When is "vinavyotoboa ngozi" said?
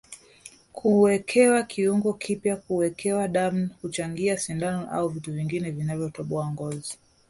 5.71-6.97